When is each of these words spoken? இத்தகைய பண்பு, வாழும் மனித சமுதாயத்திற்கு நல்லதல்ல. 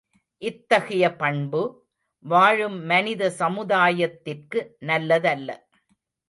இத்தகைய 0.41 1.03
பண்பு, 1.15 1.61
வாழும் 2.25 2.79
மனித 2.85 3.29
சமுதாயத்திற்கு 3.39 4.59
நல்லதல்ல. 4.85 5.49